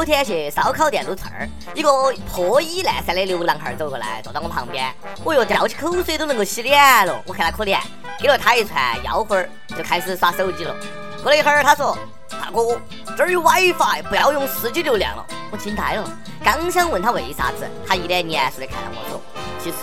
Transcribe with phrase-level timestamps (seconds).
[0.00, 1.90] 昨天去烧烤店撸串儿，一个
[2.32, 4.90] 破衣烂衫的流浪汉走过来，坐到我旁边，
[5.24, 7.22] 哦哟，掉起口水都能够洗脸了。
[7.26, 7.78] 我看他可怜，
[8.18, 10.74] 给了他一串腰花儿，就开始耍手机了。
[11.22, 11.98] 过了一会儿，他说
[12.30, 12.80] ：“大哥，
[13.14, 16.10] 这儿有 WiFi，不要用 4G 流量了。”我惊呆了，
[16.42, 19.20] 刚想问他为啥子，他一脸严肃的看着我说
[19.60, 19.76] ：“其实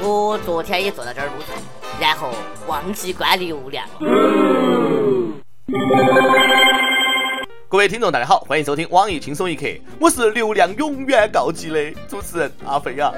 [0.00, 1.48] 我昨天也坐在这儿撸串，
[2.00, 2.30] 然后
[2.66, 3.92] 忘记关流量了。”
[7.74, 9.66] 各位听众，大家好，欢迎收听网易轻松一刻，
[9.98, 13.12] 我是流量永远告急的主持人阿飞啊。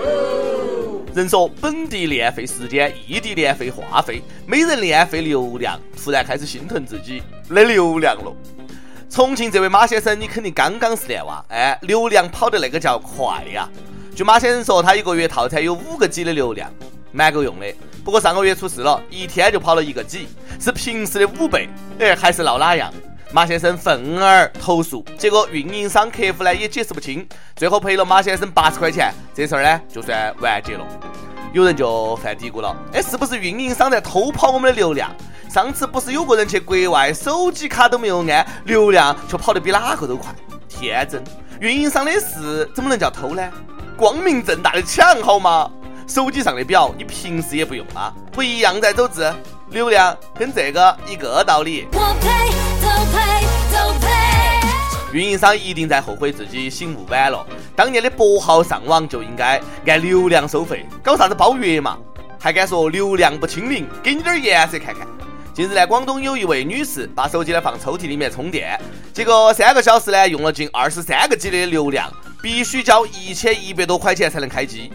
[1.15, 8.35] 人说本地练费时间，异地练费话费，没人练费流量，突然开始心疼自己的流量了。
[9.11, 13.69] 重庆这位马先生，你肯定刚刚是练娃，哎，流量跑的那个叫快呀。
[14.15, 16.73] 据马先生说，他一个月套餐有五个 G 的流量，
[17.13, 17.67] 蛮够用的。
[18.03, 20.27] 不过上个月出事了，一天就跑了一个 G，
[20.59, 22.91] 是平时的五倍，哎，还是闹哪样？
[23.33, 30.87] 马先生愤而投诉，结果运营商客服呢也解释不清，最后赔了马先生八十块钱，这事儿呢就算完结了。
[31.53, 35.11] 有人就犯嘀咕了，哎，是不是运营商在偷跑我们的流量？
[35.49, 40.35] 上次不是有个人去国外，手机卡都没有安，流量却跑得比哪个都快？
[40.69, 41.23] 天真，
[41.61, 43.43] 运营商的事怎么能叫偷呢？
[43.97, 45.71] 光明正大的抢好吗？
[46.07, 49.33] 手机上的表你平时也不用啊，不一样在走字，
[49.71, 51.89] 流量跟这个一个道理。
[55.13, 61.97] 运营商一定在后悔自己醒悟晚了，当年的拨号上网就应该按流量收费，搞啥子包月嘛？
[62.39, 63.89] 还敢说流量不清零？
[64.03, 65.07] 给你点颜色看看。
[65.55, 68.79] 近日呢，广东有一位女士把手机呢放抽屉里面充电，
[69.15, 74.93] 结果三个小时呢用了近二十三个 G 的流量，必须交一千一百多块钱才能开机。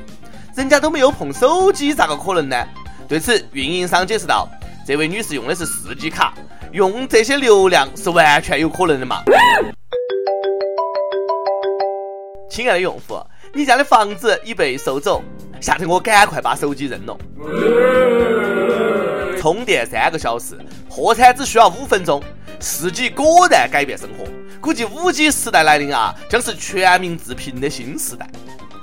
[0.55, 2.55] 人家都没有碰手机，咋个可能呢？
[3.07, 4.47] 对此，运营商解释道
[4.91, 6.33] ：“这位女士用的是四 G 卡，
[6.73, 9.23] 用这些流量是完全有可能的嘛。”
[12.51, 13.17] 亲爱的用户，
[13.53, 15.23] 你家的房子已被收走，
[15.61, 17.17] 吓得我赶快把手机扔了。
[19.39, 20.59] 充电三个小时，
[20.89, 22.21] 破产只需要五分钟。
[22.59, 24.25] 四 G 果然改变生活，
[24.59, 28.29] 估计五 G 时代来临啊，将是全民致贫的新时代。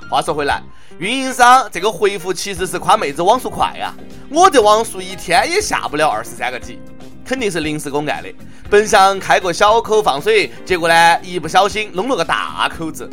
[0.09, 0.59] 话说回来，
[0.97, 3.93] 运营商这个回复其实是夸妹子网速快呀，
[4.31, 6.79] 我这网速一天也下不了二十三个 G，
[7.23, 8.29] 肯定是临时工干的。
[8.71, 13.07] 本想开个小口放水，结果呢，一不小心弄了个大口子。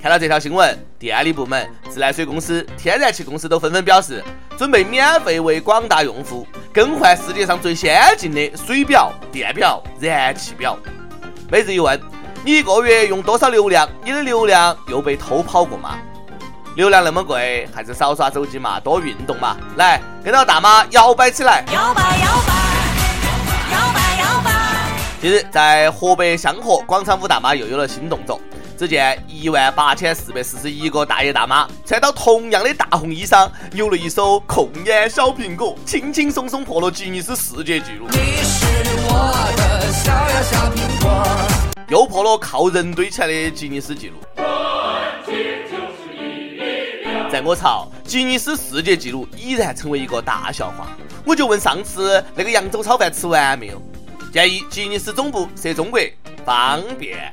[0.00, 4.22] 看到这条新闻，电力部门、自来水公司、天然气公司都纷纷表示，
[4.56, 10.78] 准备免费为广大用户更换世界上最先进的水表、电表、燃气表。
[11.50, 12.00] 每日一问：
[12.46, 13.88] 你一个月用多少流量？
[14.04, 15.98] 你的流量又被偷跑过吗？
[16.76, 19.56] 流量那么贵，还是少刷手机嘛，多运动嘛。
[19.74, 21.64] 来，跟到大妈摇摆起来！
[21.74, 24.52] 摇摆摇摆摇摆摇摆。
[25.20, 28.40] 近日，在河北香河广场舞大妈又有了新动作。
[28.78, 38.06] 只见一万八千四百四十一个大爷大妈穿到同样的大红衣裳，扭了一首《控烟小苹果》，轻轻松松破了吉尼斯世界纪录。
[38.12, 38.66] 你是
[39.08, 41.26] 我的小呀小苹果，
[41.88, 44.16] 又破了靠人堆起来的吉尼斯纪录。
[47.30, 50.88] 在我朝，吉尼斯世界纪录已然成为一个大笑话。
[51.24, 53.80] 我就问上次那个扬州炒饭吃完没有？
[54.32, 56.00] 建议吉尼斯总部设中国，
[56.44, 57.32] 方便。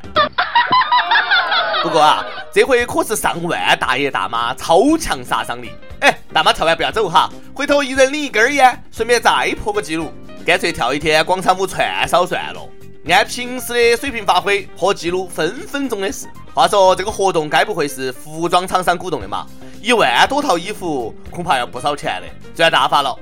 [1.82, 5.72] 不过啊，这回可是上万大爷大妈，超强杀伤力！
[6.00, 10.14] 哎，大妈跳完不要走哈，回头一人领一根烟，顺便再破个记录，
[10.46, 12.62] 干脆跳一天广场舞串烧算了。
[13.10, 16.26] 按平时的水平发挥，破纪录分分钟的事。
[16.54, 19.46] 话说这个活动该不会是服装厂商鼓动的嘛？
[19.82, 23.14] 一万多套衣服，恐怕要不少钱的，赚大发了。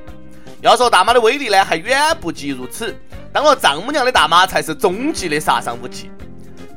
[0.62, 2.96] 要说大妈的威力呢，还远不及如此。
[3.34, 6.12] 当了丈母娘的大妈才是终极的杀伤武器。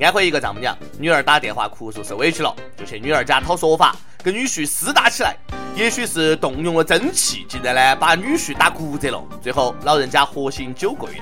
[0.01, 5.37] 安徽一个丈母娘，女儿打电话哭诉受委屈了，就去女儿家讨说法，跟女婿厮打起来。
[5.77, 9.23] 也许是动用了真气，竟然呢把女婿打骨折了。
[9.43, 11.21] 最后老人家活刑九个月。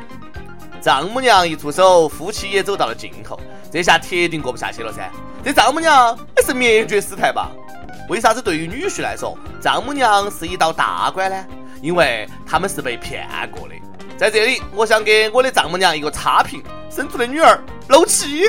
[0.82, 3.38] 丈母娘一出手，夫妻也走到了尽头。
[3.70, 5.08] 这下铁定过不下去了噻。
[5.44, 7.52] 这丈母娘那是灭绝师太吧？
[8.08, 11.46] 为啥子对于女婿来说，丈母娘是一道大关呢？
[11.80, 13.74] 因为他们是被骗过的。
[14.18, 18.42] 在这里，我想给我的丈母娘一个差评：生出的女儿漏气。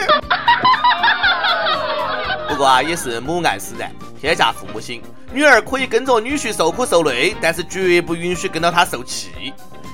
[2.49, 5.03] 不过啊，也是母爱使然，天下父母心。
[5.31, 9.53] 女儿可以跟着女婿受苦受累，但是绝不允许跟到他受气。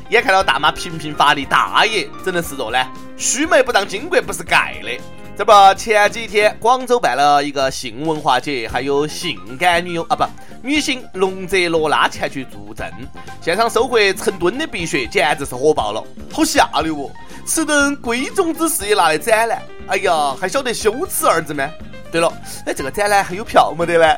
[0.10, 2.78] 眼看到大妈频频发力，大爷怎能示弱呢？
[3.16, 4.90] 须眉不当金国不是盖的。
[5.38, 10.26] 这不，前几天广州办了一个性文化节，还有性感女友啊不，
[10.64, 12.92] 女星龙泽罗拉前去助阵，
[13.40, 16.04] 现场收获成吨的鼻血，简直是火爆了，
[16.34, 17.12] 好下流哦！
[17.46, 21.70] 此等贵重之事也拿来展览，哎呀，还晓得羞耻二字吗？
[22.12, 22.34] 对了，
[22.66, 24.16] 哎，这个展览还有票没得呢？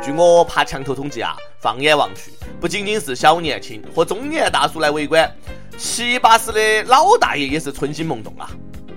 [0.00, 5.28] 据我爬墙头统计啊，放眼望去，不仅仅是小年轻和中年大叔来围观，
[5.76, 8.48] 七八十的老大爷也是春心萌动啊。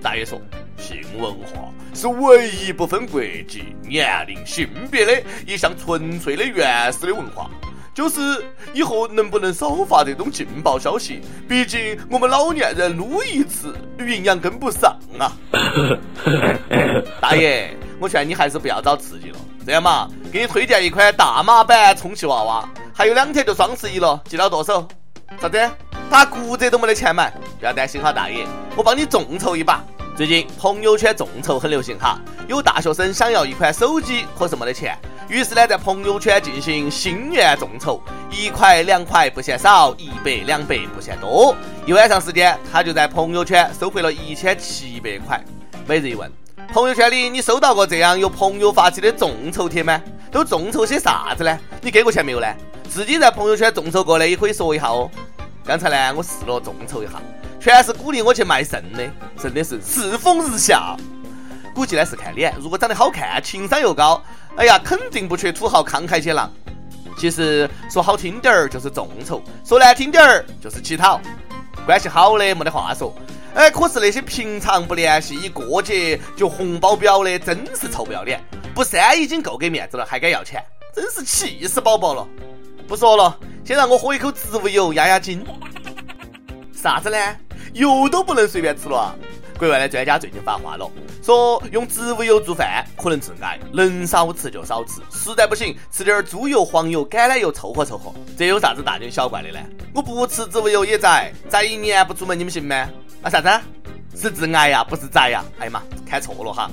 [0.01, 0.39] 大爷说，
[0.77, 7.49] 性文化是唯一不分国籍、年龄、性别的一项纯粹的原始的文化。
[7.93, 8.21] 就是
[8.73, 11.19] 以后能不能少发这种劲爆消息？
[11.47, 15.35] 毕竟我们老年人撸一次，营养跟不上啊！
[17.19, 19.37] 大爷，我劝你还是不要找刺激了。
[19.65, 24.87] 这样嘛，给你推荐一款大码版充气娃娃，还有两天就双十一了，记到剁手。
[25.39, 25.71] 啥子？
[26.09, 27.31] 打骨折都没得钱买？
[27.59, 29.81] 不要担心哈，大爷，我帮你众筹一把。
[30.13, 34.97] 最近朋友圈众筹很流行哈，有大学生想要一款手机，可是没得钱。
[35.29, 41.55] 于是呢，在朋友圈进行心愿众筹，一块两块不嫌少，一百两百不嫌多。
[41.85, 45.41] 一晚上时间，他就在朋友圈收回了一千七百块。
[45.87, 46.29] 每日一问：
[46.73, 50.01] 朋友圈里你收到过这样由朋友发起的众筹帖吗？
[50.31, 51.59] 都众筹些啥子呢？
[51.81, 52.47] 你给过钱没有呢？
[52.88, 55.12] 自己在朋友圈众筹过的也可以说一下哦。
[55.65, 57.21] 刚才呢，我试了众筹一下，
[57.59, 59.03] 全是鼓励我去卖肾的，
[59.38, 60.95] 真的是世风日下。
[61.75, 64.23] 估计呢是看脸，如果长得好看，情商又高。
[64.56, 66.50] 哎呀，肯定不缺土豪慷慨解囊。
[67.18, 71.19] 其实说好听点儿就是众筹，说难听点儿就是乞讨。
[71.85, 73.13] 关系好的没得话说，
[73.53, 78.42] 哎，可是那些平常不联系，一过节就红包表的，真是臭不要脸。
[78.74, 80.63] 不删已经够给面子了，还敢要钱，
[80.95, 82.25] 真是气死宝宝了。
[82.88, 85.45] 不说了，先让我喝一口植物油压压惊。
[86.74, 87.18] 啥子呢？
[87.74, 89.13] 油都不能随便吃了。
[89.57, 90.89] 国外的专家最近发话了，
[91.21, 98.12] 说用植物油做饭可能致癌，能少吃就少吃，实在不行吃点猪油、黄油、橄榄油凑合凑合。
[98.36, 99.59] 这有啥子大惊小怪的呢？
[99.94, 102.89] 我不吃植物油也在，宅一年不出门，你们信吗？
[103.21, 103.50] 啊啥子？
[104.15, 105.44] 是致癌呀，不是宅呀？
[105.59, 106.69] 哎呀妈，看错了哈！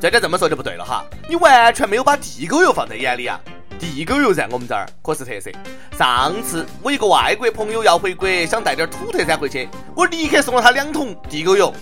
[0.00, 3.38] 专 家这么说就不对了哈，你完全没有把地沟油放在眼里啊！
[3.78, 5.50] 地沟油在我们这儿可是特色。
[5.96, 11.72] 上次我一个外国朋友要回国，想带点土特产回去，我立刻送了他两桶地沟油。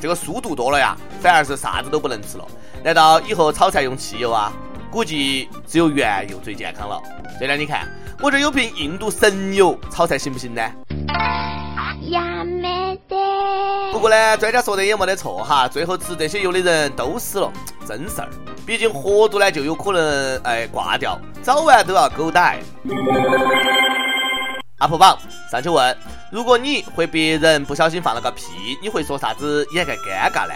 [0.00, 2.44] 这个速度多了呀，反而是啥子都不能吃了。
[2.82, 4.52] 难道以后炒菜用汽油啊？
[4.90, 7.00] 估计只有原油最健康了。
[7.40, 7.88] 这两你看，
[8.20, 10.62] 我这有瓶印度神油，炒菜行不行呢？
[12.10, 13.16] 呀没得。
[13.92, 17.52] 不过呢，专家说的也没得错哈，最后吃这些油的人都死了，
[17.86, 18.28] 真事儿。
[18.66, 22.60] 毕竟活毒呢，就有可能哎挂掉，早晚都要狗逮。
[24.78, 25.16] 阿婆榜
[25.50, 25.96] 上去问：
[26.30, 28.44] 如果你会别人不小心放了个屁，
[28.82, 30.54] 你会说啥子掩盖尴尬呢？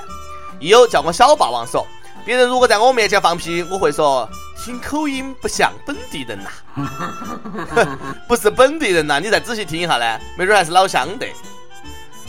[0.59, 1.87] 亦有叫我小霸王说，
[2.25, 6.51] 别人如果在我面前放屁，我会说听口音不像本地人呐。
[8.27, 11.27] 不是本地人呐，你再仔细听一下呢，没准还是老乡的。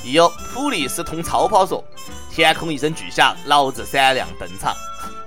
[0.04, 1.84] 亦有普利斯通超跑说，
[2.30, 4.76] 天空一声巨响，老子闪亮登场。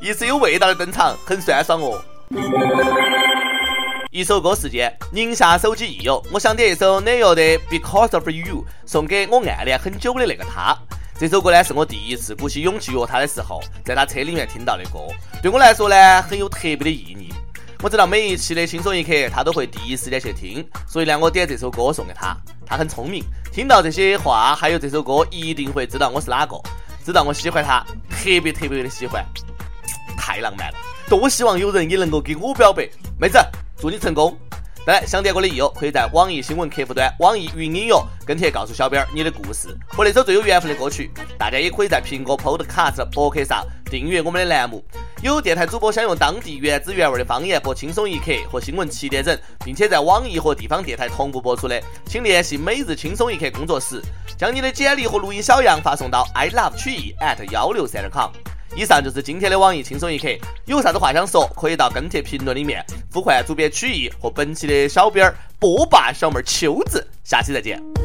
[0.00, 2.02] 一次有味道的登场，很酸爽哦。
[4.11, 10.76] 一首歌时间，宁夏手机益友，我想点一首哪个的《Because of You》，送给我暗恋很久的那个他。
[11.20, 15.00] 这首歌呢，是我第一次鼓起勇气约他的时候，在他车里面听到的歌，
[15.43, 17.28] 对我来说呢，很有特别的意义。
[17.82, 22.34] 我知道每一期的轻松一刻，他都会第一时间去听，所以呢，我点这首歌送给他。
[22.64, 23.22] 他很聪明，
[23.52, 26.56] 听到这些话，还有这首歌，一定会知道我是哪个，
[27.05, 29.22] 知道我喜欢他，特别特别的喜欢。
[30.17, 33.39] 太浪漫了，多希望有人也能够给我表白，妹子，
[33.79, 34.34] 祝你成功。
[34.87, 41.10] 当然，想点歌的益友可以在网易新闻客户端、网易云音乐跟帖告诉小编你的故事和那首最有缘分的歌曲。
[41.39, 44.82] 大家也可以在苹果 Podcast 博客上订阅我们的栏目。
[45.22, 54.01] 有电台主播想用当地原汁原味的方言播《轻松一刻》和新闻七点整，并且在网易和地方电台同步播出的，请联系每日轻松一刻工作室，
[54.39, 58.31] 将你的简历和录音小样发送到 i love 曲艺 at 幺六三点 com。
[58.77, 60.29] 以上就是今天的网易轻松一刻，
[60.65, 67.99] 有啥子话想说，可以到跟帖评论里面呼唤主编曲艺和本期的小编波霸小妹秋子，下期再见。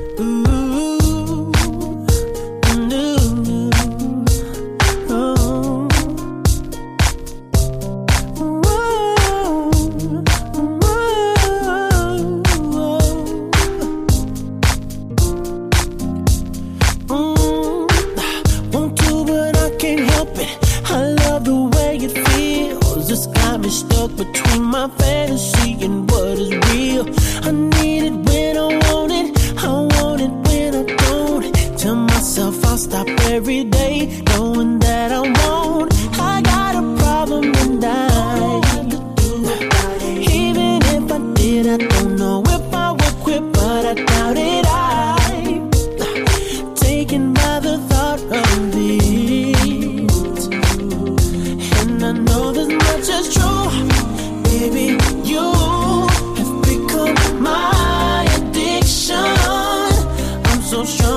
[60.85, 61.14] show.